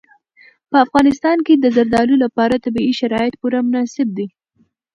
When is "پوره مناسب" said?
3.41-4.07